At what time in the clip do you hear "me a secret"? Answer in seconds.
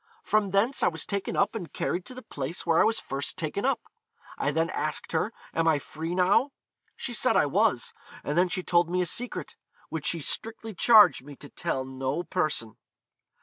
8.89-9.55